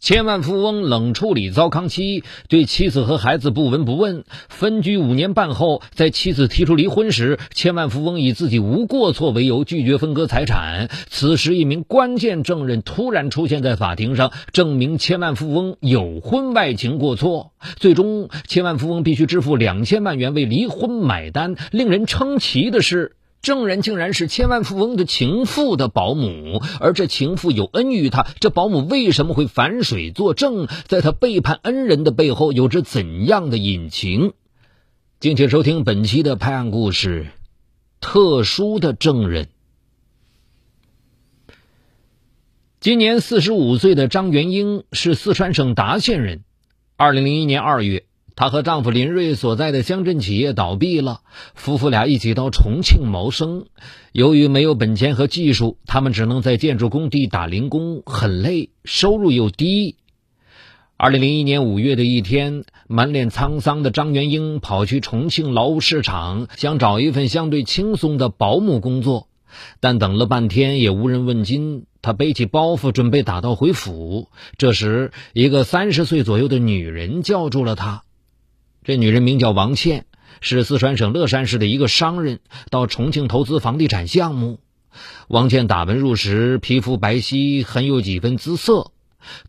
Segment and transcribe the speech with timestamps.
[0.00, 4.24] 千万富翁冷处理糟糠妻，对妻子和孩子不闻不问。
[4.48, 10.88] 分居五年半后，在妻子提出离婚时，千万富翁以自己无过错为由拒绝分割财产。
[11.08, 17.52] 此时，一名关键证人突然出现在法庭上，证明千万富翁有婚外情过错。
[17.76, 21.56] 最终，千万富翁必须支付两千万元为离婚买单。
[21.72, 23.17] 令人称奇的是。
[23.40, 30.66] 证人竟然是千万富翁的情妇的保姆，而这情妇有恩于他，这保姆为什么会反水作证？
[30.86, 34.32] 在他背叛恩人的背后，有着怎样的隐情？
[35.20, 37.28] 敬请收听本期的拍案故事：
[38.00, 39.48] 特殊的证人。
[42.80, 46.44] 今年四十五岁的张元英是四川省达县人。
[46.96, 48.07] 二零零一年二月。
[48.38, 51.22] 她和丈夫林瑞所在的乡镇企业倒闭了，
[51.56, 53.66] 夫妇俩一起到重庆谋生。
[54.12, 59.96] 由于没有本钱和技术，他们只能在建筑工地打零工，很累，收入又低。
[60.96, 69.26] 二零零一年五月的一天，满脸沧桑的张元英跑去重庆劳务市场，想找一份相对轻松的保姆工作，
[69.80, 71.86] 但等了半天也无人问津。
[72.02, 74.28] 他背起包袱，准备打道回府。
[74.58, 78.04] 这时，一个三十岁左右的女人叫住了他。
[78.88, 80.06] 这女人名叫王倩，
[80.40, 84.60] 是四川省乐山市的一个商人，到重庆投资房地产项目。
[85.28, 88.92] 王倩打扮入时，皮肤白皙，很有几分姿色。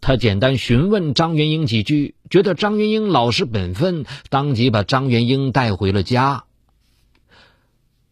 [0.01, 6.43] 她简单询问张元英几句，觉得张元英老实本分，当即把张元英带回了家。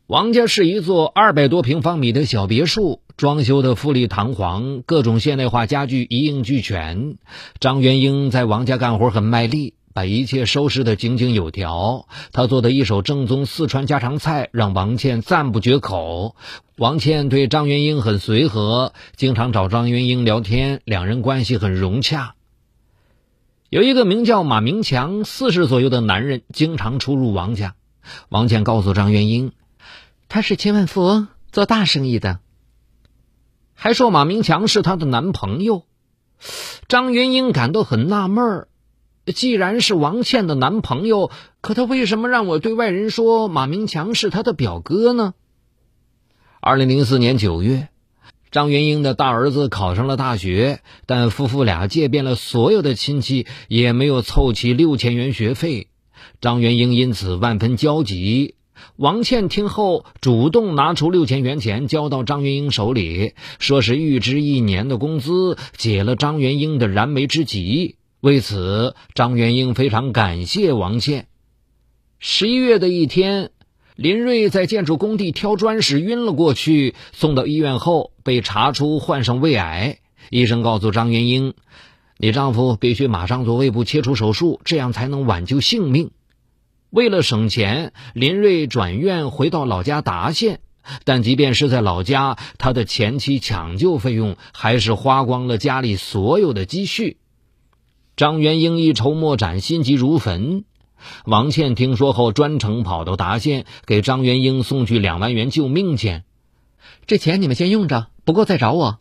[0.06, 7.18] 王家是一座二百多平方米的小别墅，装修的富丽堂皇，各种现代化家具一应俱全。
[7.60, 9.74] 张元英在王家干活很卖力。
[9.98, 16.36] 把一切收拾得井井有条，他做的一手正宗四川家常菜让王倩赞不绝口。
[16.76, 22.36] 王倩对张元英很随和，经常找张元英聊天，两人关系很融洽。
[23.72, 27.74] 有一个名叫马明强，四十左右的男人，经常出入王家。
[28.30, 29.52] 王倩告诉张元英，
[30.30, 32.38] 他是千万富翁，做大生意的，
[33.74, 35.86] 还说马明强是她的男朋友。
[36.88, 38.68] 张元英感到很纳闷儿。
[39.34, 45.34] 既然是王倩的男朋友，可他为什么让我对外人说马明强是他的表哥呢？
[46.62, 47.90] 二零零四年九月，
[48.52, 55.90] 张元英的大儿子考上了大学，但夫妇俩借遍了所有的亲戚，也没有凑齐六千元学费。
[56.42, 58.56] 张元英因此万分焦急。
[58.96, 67.97] 王倩听后，主动拿出六千元钱交到张元英手里，说是预支一年的工资，解了张元英的燃眉之急。
[68.20, 71.28] 为此，张元英非常感谢王倩。
[72.18, 73.52] 十一月的一天，
[73.96, 80.00] 林瑞在建筑工地挑砖时晕了过去，送到医院后被查出患上胃癌。
[80.32, 81.54] 医生告诉张元英
[82.18, 86.10] ：“你丈夫必须马上做胃部切除手术，这样才能挽救性命。”
[86.90, 90.60] 为了省钱，林瑞转院回到老家达县。
[91.04, 97.18] 但即便是在老家，他的前妻抢救费用还是花光了家里所有的积蓄。
[98.18, 100.66] 张元英一筹莫展，心急如焚。
[101.26, 106.26] 王倩听说后，专程跑到达县，给张元英送去两万元救命钱。
[107.06, 108.98] 这钱你们先用着，不够再找我。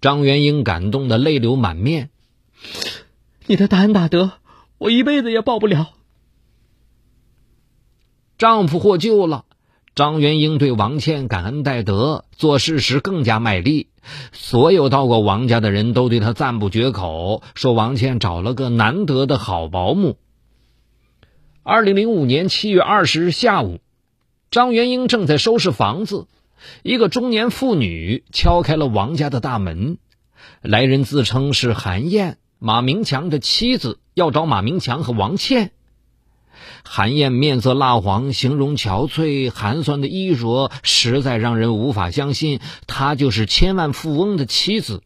[0.00, 2.10] 张元英感动的泪流满面。
[3.46, 4.34] 你的大恩大德，
[4.78, 5.90] 我一辈子也报不了。
[8.38, 9.46] 丈夫获救了。
[9.96, 13.88] 张元英对王倩感恩戴德，做事时更加卖力。
[14.32, 20.16] 所有到过王家的人都对他赞不绝口，说王倩找了个难得的好保姆。
[21.62, 23.80] 二零零五年七月二十日下午，
[24.50, 26.26] 张元英正在收拾房子，
[26.82, 29.98] 一个中年妇女敲开了王家的大门。
[30.62, 35.72] 来人自称是韩燕，马明强的妻子，要找马明强和王倩。
[36.84, 45.02] 韩燕面色蜡黄，形容憔悴，寒酸的衣着实在让人无法相信，她就是千万富翁的妻子。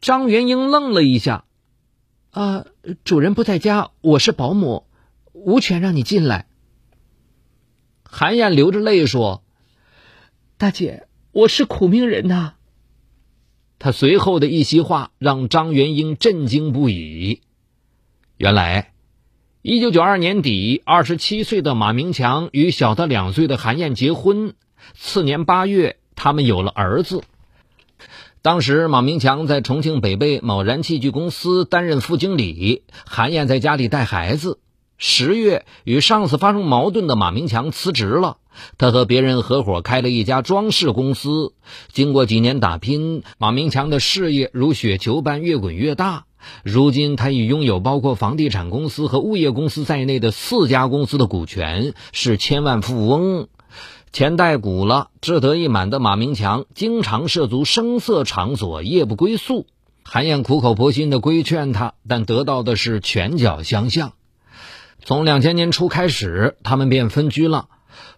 [0.00, 1.44] 张元英愣了一下
[2.30, 2.66] ：“啊，
[3.04, 4.86] 主人不在家，我是保姆，
[5.32, 6.46] 无权让你进来。”
[8.04, 9.42] 韩燕流着泪说
[10.56, 12.54] ：“大姐，我是苦命人呐。”
[13.80, 17.42] 他随后的一席话让张元英震惊不已。
[18.36, 18.93] 原来。
[19.66, 24.52] 一九九二年底，二十七岁的马明强与小他两岁的韩燕结婚。
[24.92, 27.22] 次年八月，他们有了儿子。
[28.42, 34.58] 当时，马明强在重庆北碚某燃气具公司担任副经理，韩燕在家里带孩子。
[34.98, 38.36] 十月，与上司发生矛盾的马明强辞职了，
[38.76, 41.54] 他和别人合伙开了一家装饰公司。
[41.90, 46.26] 经过几年打拼，马明强的事业如雪球般越滚越大。
[46.62, 53.48] 如今，他已拥有包括房地产公司和物业公司在内的四家公司的股权，是千万富翁。
[54.12, 59.66] 钱带骨了，志得意满的马明强经常涉足声色场所，夜不归宿。
[60.04, 64.12] 韩燕苦口婆心的规劝他，但得到的是拳脚相向。
[65.02, 67.66] 从两千年初开始，他们便分居了，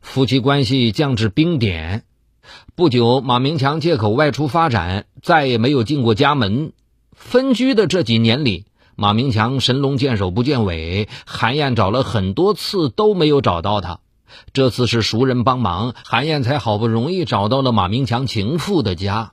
[0.02, 2.04] 夫妻关系降至冰点。
[2.74, 6.72] 不久，马明强借口外出发展，再也没有进过家门。
[7.16, 13.98] 分居的这几年里，马明强神龙见首不见尾，韩燕找了很多次都没有找到他。
[14.52, 19.32] 这次是熟人帮忙，韩燕才好不容易找到了马明强情妇的家。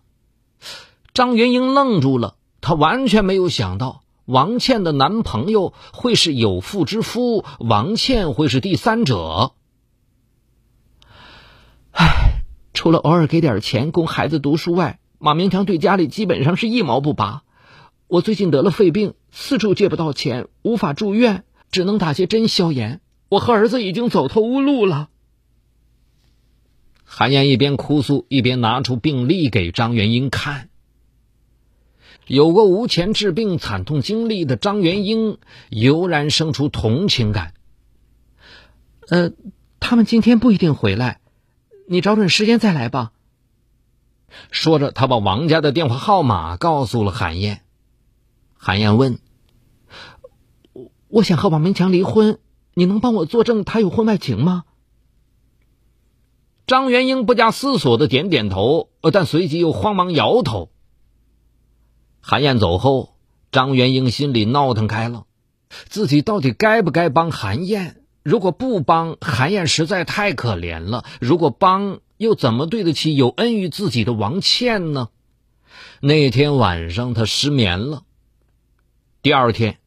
[1.14, 9.52] 张元英愣住了，她完全没有想到王倩的男朋友会是有妇之夫，王倩会是第三者。
[11.92, 12.42] 唉，
[12.74, 17.44] 除了偶尔给点钱供孩子读书外，马明强对家里基本上是一毛不拔。
[18.14, 23.02] 我最近得了肺病，四处借不到钱，无法住院，只能打些针消炎。
[23.28, 25.10] 我和儿子已经走投无路了。
[27.04, 30.70] 韩燕一边哭诉，一边拿出病历给张元英看。
[32.28, 35.40] 有过无钱治病惨痛经历的张元英
[35.70, 37.56] 油然生出同情感。
[39.10, 39.32] 呃，
[39.80, 41.20] 他们今天不一定回来，
[41.88, 43.12] 你找准时间再来吧。
[44.52, 47.63] 说着，他把王家的电话号码告诉了韩燕。
[48.66, 49.20] 韩燕问
[51.10, 52.40] ：“我想和王明强离婚，
[52.74, 54.64] 你能帮我作证他有婚外情吗？”
[56.66, 60.72] 张元英不加思索的点点头，但随即又慌忙摇头。
[62.22, 63.18] 韩燕走后，
[63.52, 65.26] 张元英心里闹腾开了，
[65.90, 68.02] 自己到底该不该帮韩燕？
[68.24, 75.10] 如果不帮，韩燕实在太可怜了；如果帮，又怎么对得起有恩于自己的王倩呢？
[76.00, 78.04] 那天晚上，他失眠了。
[79.24, 79.78] 第二天，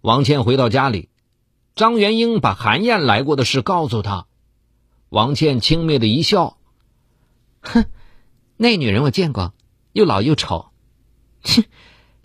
[0.00, 1.10] 王倩回到家里，
[1.76, 4.26] 张元英把韩燕来过的事告诉她。
[5.10, 6.58] 王倩轻蔑的一笑
[7.62, 7.84] ：“哼，
[8.56, 9.54] 那女人我见过，
[9.92, 10.70] 又老又丑。
[11.42, 11.62] 哼，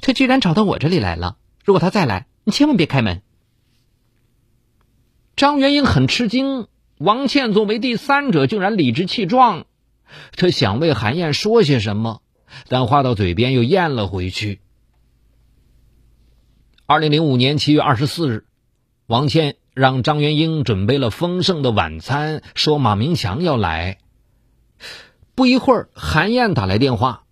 [0.02, 1.38] 她居然找到我这里来了。
[1.64, 3.22] 如果她再来，你千万别开门。”
[5.38, 6.68] 张元英很吃惊，
[6.98, 9.68] 王倩作为第三者，竟然理直气壮。
[10.36, 12.24] 她想为韩燕说些什么，
[12.68, 14.62] 但话到嘴边又咽了回去。
[16.88, 18.46] 二零零五年七月二十四日，
[19.08, 23.98] 王倩让张元英准备了丰盛的晚餐，说马明强要来。
[25.34, 27.24] 不一会儿，韩燕打来电话：“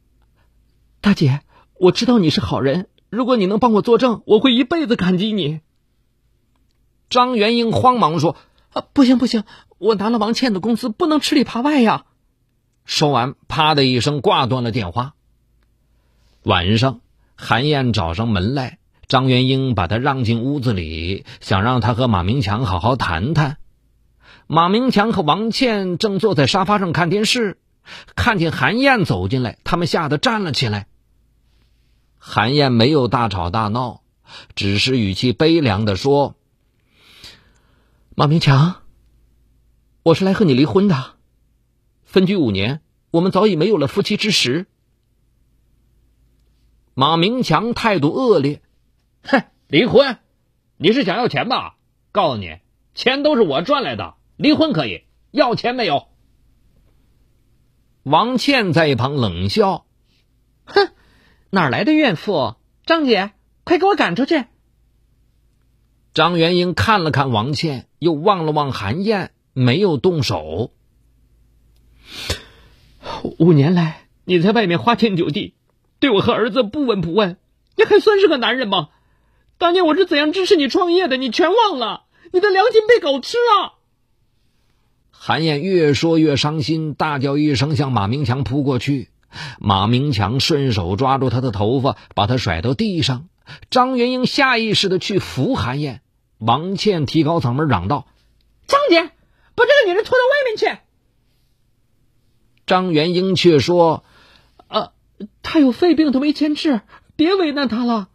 [1.01, 1.41] 大姐，
[1.79, 5.61] 我知道你是好人，如果你能帮我作证，我会一辈子感激你。”
[7.07, 8.35] 张元英慌忙说
[8.73, 9.43] ：“啊，不行不行，
[9.77, 12.05] 我拿了王倩的工资，不能吃里扒外呀！”
[12.85, 15.13] 说完，啪的一声挂断了电话。
[16.41, 17.01] 晚上，
[17.35, 18.79] 韩燕找上门来。
[19.13, 23.57] 张元英把他让进屋子里，想让他和马明强好好谈谈。
[24.47, 27.59] 马明强和王倩正坐在沙发上看电视，
[28.15, 30.87] 看见韩燕走进来，他们吓得站了起来。
[32.17, 34.01] 韩燕没有大吵大闹，
[34.55, 36.35] 只是语气悲凉的说
[38.17, 38.77] ：“马明强，
[40.01, 41.11] 我是来和你离婚的。
[42.03, 42.81] 分居五年，
[43.11, 44.65] 我们早已没有了夫妻之实。”
[46.95, 48.63] 马明强态度恶劣。
[49.23, 50.17] 哼，离婚？
[50.77, 51.77] 你是想要钱吧？
[52.11, 52.59] 告诉你，
[52.93, 54.15] 钱都是我赚来的。
[54.35, 56.07] 离婚可以，要钱没有？
[58.03, 59.85] 王倩在一旁冷笑
[60.65, 60.91] ：“哼，
[61.49, 62.55] 哪来的怨妇？
[62.85, 63.31] 张姐，
[63.63, 64.45] 快给我赶出去！”
[66.13, 70.71] 张元英看了看王倩，又望了望韩燕，没有动手。
[73.39, 75.55] 五年来，你在外面花天酒地，
[75.99, 77.37] 对我和儿子不闻不问，
[77.77, 78.89] 你还算是个男人吗？
[79.57, 82.03] 当年我是怎样支持你创业的，你全忘了？
[82.31, 83.73] 你的良心被狗吃了！
[85.11, 89.09] 韩燕越说越伤心，大叫一声向马明强扑过去。
[89.59, 93.29] 马明强顺手抓住他的头发，把他甩到地上。
[93.69, 96.01] 张元英下意识的去扶韩燕，
[96.39, 98.07] 王倩提高嗓门嚷道
[98.67, 99.01] ：“张姐，
[99.55, 100.81] 把这个女人拖到外面去！”
[102.65, 104.03] 张元英却说
[104.67, 104.91] ：“呃，
[105.41, 106.81] 她有肺病，她没钱治，
[107.15, 108.09] 别为难她了。”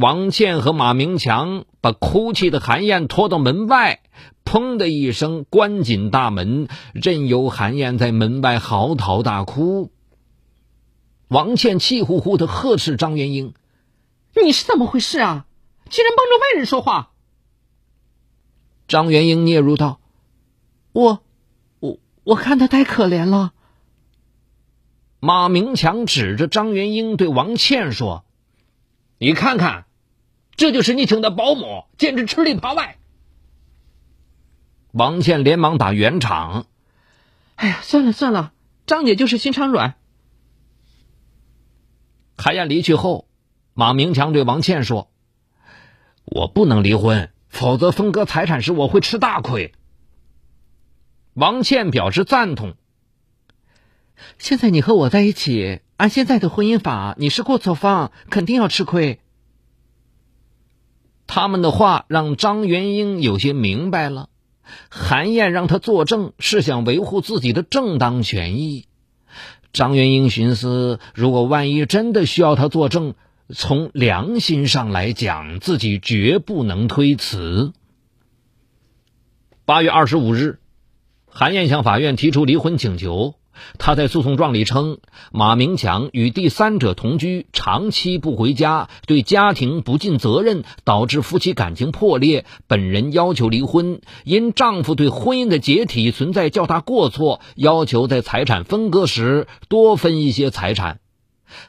[0.00, 4.00] 王倩和马明强把哭泣的韩燕拖到门外，
[4.44, 9.90] 砰的一声关紧大门，任由韩燕在门外嚎啕大哭。
[11.26, 13.54] 王倩气呼呼的呵斥张元英
[14.40, 15.46] ：“你是怎么回事啊？
[15.90, 17.10] 竟然帮着外人说话！”
[18.86, 19.98] 张元英嗫嚅道
[20.92, 21.22] ：“我，
[21.80, 23.52] 我我看他太可怜了。
[25.18, 28.24] 马明强指着张元英对王倩说
[29.18, 29.86] ：“你看看，
[30.58, 32.98] 这就是你请的保姆，简直吃里扒外。”
[34.92, 36.66] 王倩连忙打圆场
[37.54, 38.52] ：“哎呀，算了算了，
[38.84, 39.94] 张姐就是心肠软。”
[42.36, 43.28] 韩燕离去后，
[43.72, 45.10] 马明强对王倩说
[46.26, 49.72] ：“我不能离婚，否则分割财产时我会吃大亏。”
[51.34, 52.74] 王倩表示赞同。
[54.38, 59.20] 现在你和我在一起，按现在的婚姻法，你是过错方，肯定要吃亏。
[61.28, 64.30] 他们的话让张元英有些明白了，
[64.88, 68.86] 韩燕让他作证是想维护自己的正当权益。
[69.72, 73.14] 张元英寻思，如果万一真的需要他作证，
[73.54, 77.72] 从良心上来讲，自己绝不能推辞。
[79.66, 80.58] 八月二十五日，
[81.26, 83.34] 韩燕向法院提出离婚请求。
[83.78, 84.98] 他在诉讼状里称，
[85.32, 92.44] 马明强与第三者同居，长期不回家，对家庭不尽责任，导致夫妻感情破裂。
[92.66, 101.00] 本人要求离婚，因丈夫对婚姻的解体存在较大过错，要求在财产分割时多分一些财产。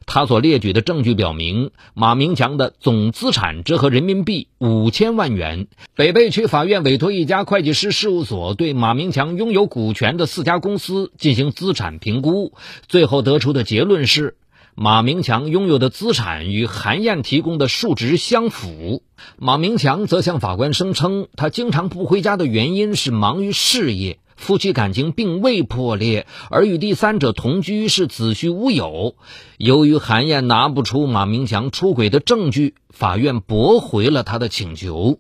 [0.06, 5.68] 他所列举的证据表明，马明强的总资产折合人民币五千万元。
[5.96, 12.54] 北碚区法院委托一家会计师事务所对马明强拥有股权的四家公司进行资产评估，
[12.88, 14.36] 最后得出的结论是，
[14.76, 19.04] 马明强拥有的资产与韩燕提供的数值相符。
[19.38, 24.20] 马明强则向法官声称，他经常不回家的原因是忙于事业。
[24.40, 29.16] 夫妻感情并未破裂，而与第三者同居是子虚乌有。
[29.58, 35.20] 由于韩燕拿不出马明强出轨的证据，法院驳回了他的请求。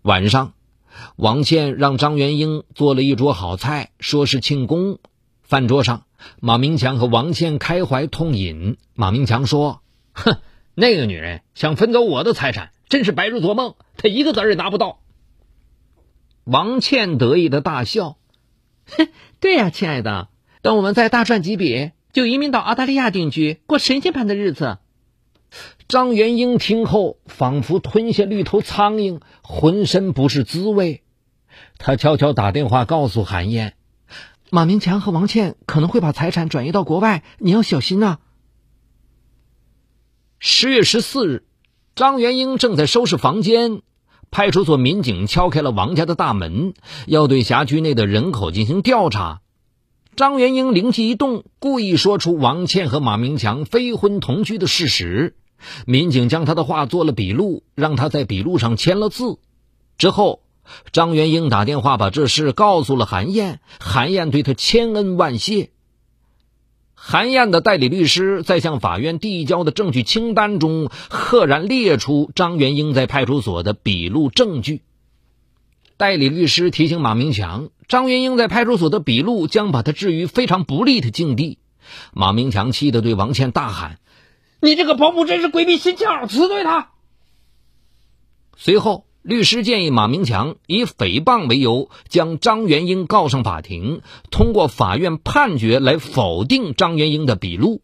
[0.00, 0.54] 晚上，
[1.16, 4.98] 王倩让张元英做了一桌好菜，说是庆功。
[5.42, 6.04] 饭桌上，
[6.40, 8.78] 马明强和王倩开怀痛饮。
[8.94, 9.82] 马明强说
[10.14, 10.38] ：“哼，
[10.74, 15.00] 那个女人想分走我的财产，真是白日做梦，她一个子儿也拿不到。”
[16.50, 18.16] 王倩得意的大笑
[18.90, 20.28] ：“哼， 对呀，亲爱的，
[20.62, 24.78] 等我们再大赚几笔，就移民到澳大利亚定居，过神仙般的日子。”
[25.86, 31.04] 张元英听后，仿佛吞下绿头苍蝇，浑身不是滋味。
[31.78, 33.74] 他悄悄打电话告诉韩燕
[34.50, 38.18] ：“马明强和王倩可能会把财产转移到国外，你要小心呐。”
[40.40, 41.44] 十月十四日，
[41.94, 43.82] 张元英正在收拾房间。
[44.30, 46.74] 派出所民警敲开了王家的大门，
[47.06, 49.40] 要对辖区内的人口进行调查。
[50.16, 55.34] 张元英灵机一动，故意说出王倩和马明强非婚同居的事实。
[55.86, 59.38] 民警将他的话做了笔录，让他在笔录上签了字。
[59.98, 60.42] 之后，
[60.92, 65.70] 张元英打电话把这事告诉了韩燕，韩燕对他千恩万谢。
[67.02, 74.82] 韩燕的代理律师在向法院递交的证据清单中，赫然列出张元英在派出所的笔录证据。
[75.96, 81.58] 代理律师提醒马明强，张元英在派出所的笔录将把他置于非常不利的境地。
[82.12, 83.98] 马明强气得对王倩大喊
[84.60, 86.90] ：“你这个保姆真是鬼迷心窍，辞退他！”
[88.58, 89.06] 随后。
[89.22, 94.00] 律师建议马明强以诽谤为由，将张元英告上法庭，
[94.30, 97.82] 通过法院判决来否定张元英的笔录。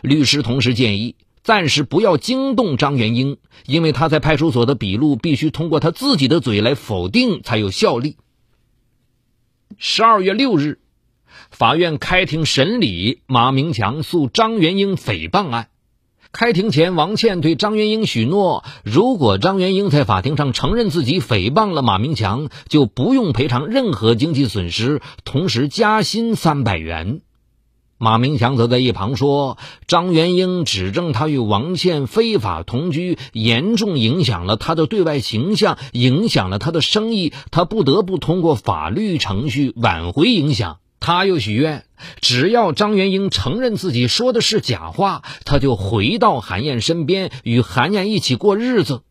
[0.00, 3.36] 律师同时建议，暂时不要惊动张元英，
[3.66, 8.16] 因为他在派出所的笔录必须通过他自己的嘴来否定才有效力。
[9.76, 10.78] 十二月六日，
[11.50, 15.68] 法院开庭审理马明强诉张元英诽谤案。
[16.32, 27.20] 开庭前，王倩对张元英许诺，如果张元英在法庭上承认自己诽谤了马明强，就不用赔偿任何经济损失，同时加薪三百元。
[27.98, 40.78] 马明强则在一旁说，张元英指证他与王倩非法同居，严重影响了他的对外形象，影响了他的生意，他不得不通过法律程序挽回影响。
[41.02, 41.84] 他又许愿，
[42.20, 49.02] 只要张元英承认自己说的是假话，他就回到韩燕身边，与韩燕一起过日子。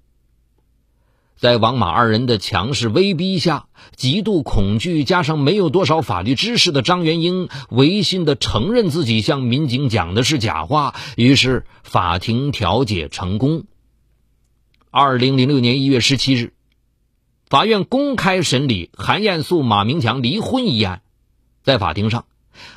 [1.36, 3.66] 在王马二人的强势威逼下，
[3.98, 13.66] 极度恐惧加上没有多少法律知识的张元英，违心的承认自己向民警讲的是假话，于是法庭调解成功。
[14.92, 16.54] 二零零六年一月十七日，
[17.50, 21.02] 法院公开审理韩燕诉马明强离婚一案。
[21.64, 22.26] 在法庭上，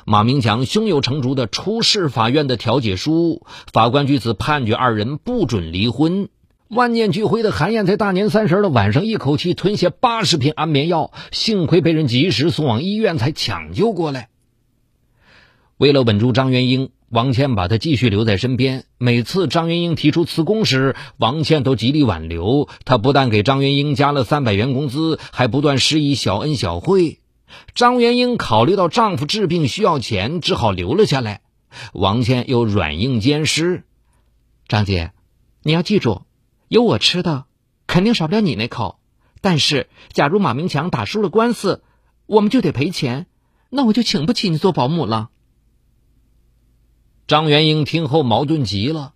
[0.05, 6.29] 马明强胸有成竹的出示法院的调解书，法官据此判决二人不准离婚。
[6.67, 14.29] 万念俱灰的韩燕在大年三十的晚上一口气吞下八十瓶安眠药，幸亏被人及时送往医院才抢救过来。
[15.77, 18.85] 为了稳住张元英，王倩把他继续留在身边。
[18.97, 22.67] 每次张元英提出辞工时，王倩都极力挽留。
[22.83, 27.19] 她不但给张元英加了三百元工资，还不断施以小恩小惠。
[27.73, 31.41] 张元英考虑到丈夫治病需要钱，只好留了下来。
[31.93, 33.83] 王倩又软硬兼施
[34.67, 35.11] ：“张姐，
[35.61, 36.23] 你要记住。”
[36.67, 37.45] 有我吃的，
[37.85, 38.99] 肯定少不了你那口。
[39.39, 41.83] 但是，假如马明强打输了官司，
[42.25, 43.27] 我们就得赔钱，
[43.69, 45.29] 那我就请不起你做保姆了。
[47.27, 49.13] 张元英听后矛盾极了，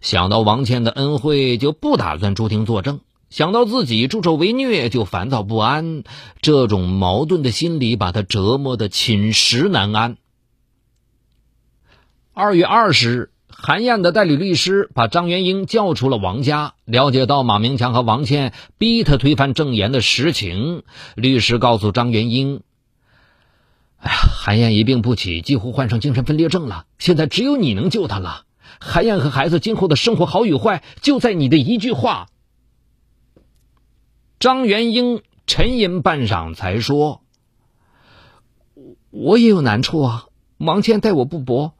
[0.00, 2.98] 想到王倩的恩惠，就不打算出庭作证；
[3.32, 6.02] 想到自己助纣为虐，就烦躁不安。
[6.42, 10.18] 这种矛盾的心理把他折磨得寝食难安。
[12.34, 13.30] 二月二十日。
[13.48, 20.82] 韩燕的代理律师把张元英叫出了王家，了解到马明强和王倩逼他推翻证言的实情。
[21.14, 22.60] 律师告诉张元英
[23.96, 26.84] ：“哎呀，韩燕一病不起，几乎患上精神分裂症了。
[26.98, 28.44] 现在只有你能救她了。
[28.78, 32.26] 韩燕和孩子今后的生活好与坏，就在你的一句话。”
[34.42, 37.22] 张元英沉吟半晌，才说
[39.10, 40.26] ：“我也有难处啊，
[40.58, 41.74] 王倩待我不薄。”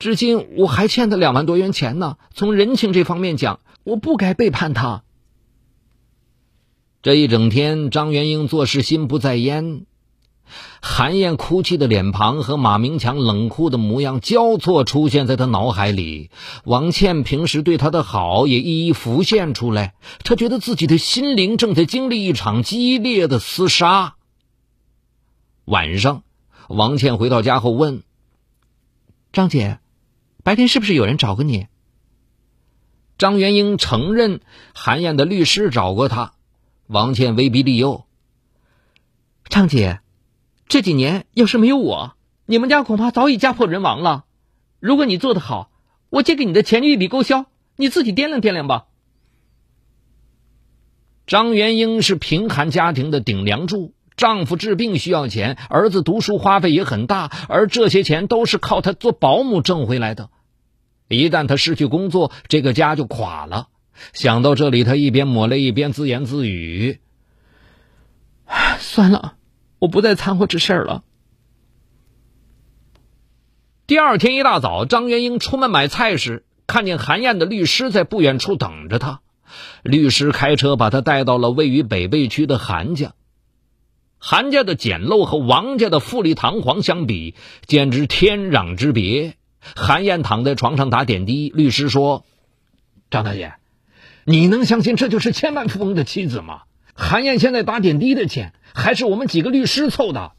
[0.00, 2.16] 至今我还欠她两万多元钱呢。
[2.32, 5.04] 从人情这方面讲，我不该背叛她。
[7.02, 9.84] 这一整天，张元英做事心不在焉，
[10.80, 16.30] 韩燕哭泣的脸庞和马明强冷酷的模样交错出现在他脑海里。
[16.64, 19.94] 王倩平时对他的好也一一浮现出来。
[20.24, 24.16] 他觉得自己的心灵正在经历一场激烈的厮杀。
[25.64, 26.22] 晚上，
[26.68, 28.02] 王倩回到家后问
[29.32, 29.78] 张姐。
[30.44, 31.66] 白天是不是有人找过你？
[33.18, 34.40] 张元英承认
[34.72, 36.32] 韩燕的律师找过他。
[36.86, 38.06] 王倩威逼利诱
[39.50, 40.00] ：“张姐，
[40.68, 42.14] 这几年要是没有我，
[42.46, 44.24] 你们家恐怕早已家破人亡了。
[44.80, 45.70] 如果你做得好，
[46.10, 47.46] 我借给你的钱一笔勾销。
[47.76, 48.86] 你自己掂量掂量吧。”
[51.26, 53.94] 张元英是贫寒家庭的顶梁柱。
[54.16, 60.30] 丈夫治病需要钱，儿子读书花费也很大，而这些钱都是靠她做保姆挣回来的。
[61.06, 63.68] 一旦她失去工作，这个家就垮了。
[64.12, 66.98] 想到这里，她一边抹泪一边自言自语
[68.80, 69.36] ：“算了，
[69.78, 71.02] 我不再掺和这事儿了。”
[73.86, 79.20] 第二天一大早，张元英出门买菜时，看见韩燕的律师在不远处等着他。
[79.82, 83.14] 律师开车把他带到了位于北碚区的韩家。
[84.18, 87.34] 韩家的简陋和王家的富丽堂皇相比，
[87.66, 89.36] 简直天壤之别。
[89.74, 92.26] 韩燕躺在床上打点滴，律师说
[93.10, 93.54] ：“张大姐，
[94.24, 96.64] 你能相信这就是千万富翁的妻子吗？
[97.00, 100.32] 韩燕现在打点滴的钱，还是我们几个律师凑的。”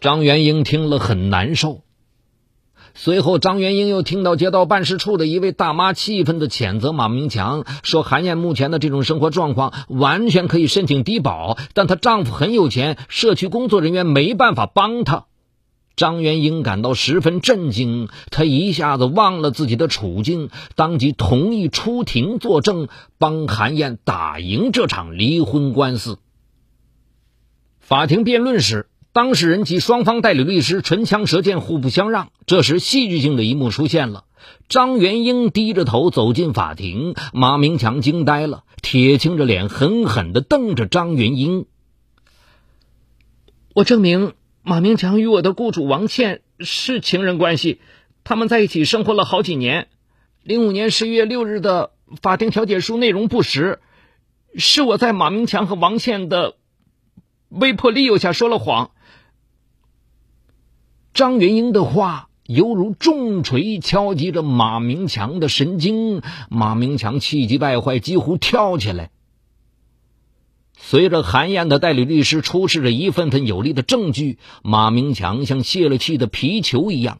[0.00, 1.82] 张元英听了很难受。
[2.94, 15.26] 随后，张元英又听到街道办事处的一位大妈气愤的谴责马明强，说韩燕目前的这种生活状况完全可以申请低保，但她丈夫很有钱，社区工作人员没办法帮她。
[15.98, 26.18] 张元英感到十分震惊，她一下子忘了自己的处境，当即同意出庭作证，帮韩燕打赢这场离婚官司。
[27.80, 28.88] 法庭辩论时。
[29.10, 32.28] 当事人及双方代理律师唇枪舌剑，互不相让。
[32.46, 34.26] 这时，戏剧性的一幕出现了：
[34.68, 41.66] 张元英低着头走进法庭，马明强惊呆了，铁青着脸，狠狠地瞪着张元英。
[43.74, 44.34] 我证明，
[44.68, 47.80] 马明强与我的雇主王倩是情人关系，
[48.22, 49.88] 他们在一起生活了好几年。
[50.42, 53.80] 零五年十一月六日的法庭调解书内容不实，
[54.56, 56.56] 是我在马明强和王倩的
[57.48, 58.90] 威迫利诱下说了谎。
[61.14, 69.10] 张元英的话犹如重锤敲击着马明强的神经，马明强气急败坏，几乎跳起来。
[70.80, 77.18] 随着韩燕的代理律师出示着一份份有力的证据，马明强像泄了气的皮球一样。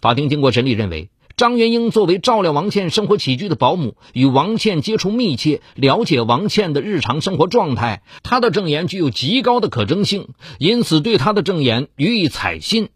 [0.00, 12.88] 法庭经过审理认为，张元英作为照料王倩生活起居的保姆，与王倩接触密切，了解王倩的日常生活状态，她的证言具有极高的可证性，因此对她的证言予以采信。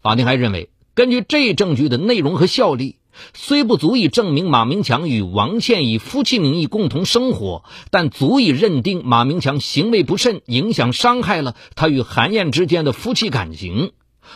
[0.00, 2.96] 法庭还认为，根据这证据的内容和效力，
[3.32, 13.92] 虽不足以证明马明强与王倩以夫妻名义共同生活，但足以认定马明强行为不慎，影响伤害了他与韩燕之间的夫妻感情。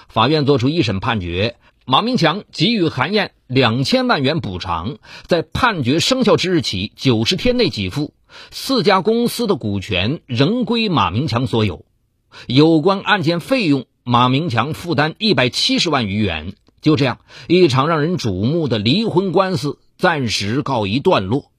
[0.09, 8.13] 法院作出一审判决：马明强给予韩燕两千万元补偿，在判决生效之日起九十天内给付。
[8.51, 11.87] 四家公司的股权仍归马明强所有。
[12.47, 16.53] 有关案件费用，马明强负担一百七十万余元。
[16.81, 21.51] 就这样，一场让人瞩目的离婚官司暂时告一段落。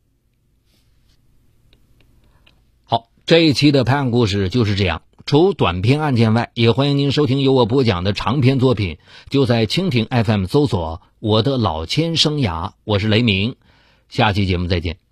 [2.83, 5.01] 好，这一期的拍案故事就是这样。
[5.25, 8.97] 除短篇案件外，也欢迎您收听由我播讲的长篇作品。
[9.29, 13.55] 就在蜻蜓 FM 搜索“我的老千生涯”，我是雷鸣。
[14.07, 15.08] 下期节目再见。